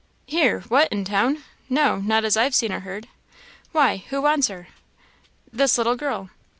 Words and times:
"Here? 0.25 0.61
what, 0.61 0.87
in 0.91 1.05
town? 1.05 1.43
No 1.69 1.97
not 1.97 2.25
as 2.25 2.35
I've 2.35 2.55
seen 2.55 2.71
or 2.73 2.79
heard. 2.79 3.07
Why, 3.71 3.97
who 4.09 4.23
wants 4.23 4.47
her?" 4.47 4.67
"This 5.53 5.77
little 5.77 5.95
girl." 5.95 6.31